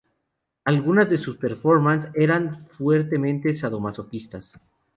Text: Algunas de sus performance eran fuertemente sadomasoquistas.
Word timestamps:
Algunas 0.65 1.11
de 1.11 1.19
sus 1.19 1.37
performance 1.37 2.09
eran 2.15 2.65
fuertemente 2.69 3.55
sadomasoquistas. 3.55 4.51